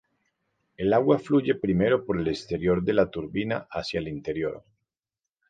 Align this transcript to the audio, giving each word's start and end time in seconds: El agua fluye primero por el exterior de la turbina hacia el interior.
El 0.77 0.93
agua 0.93 1.19
fluye 1.19 1.53
primero 1.53 2.03
por 2.03 2.19
el 2.19 2.27
exterior 2.27 2.81
de 2.83 2.93
la 2.93 3.11
turbina 3.11 3.67
hacia 3.69 3.99
el 3.99 4.07
interior. 4.07 4.65